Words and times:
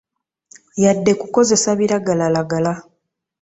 Yadde 0.83 1.11
kukozesa 1.21 1.69
biragalalagala. 1.79 2.73